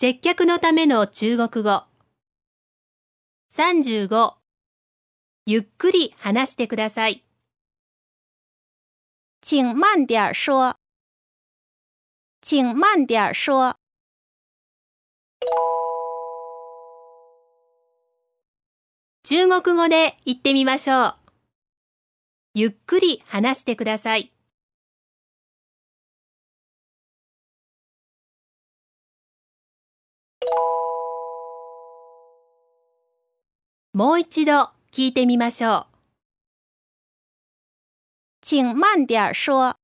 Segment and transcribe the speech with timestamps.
[0.00, 1.84] 接客のための中国語。
[3.52, 4.34] 35。
[5.44, 7.22] ゆっくり話してください。
[9.42, 10.74] 请慢点说。
[12.40, 13.74] 请慢点说。
[19.22, 21.16] 中国語で言ってみましょう。
[22.54, 24.32] ゆっくり話してください。
[33.92, 35.86] もう一度聞いてみましょう。
[38.40, 39.79] 请慢点说。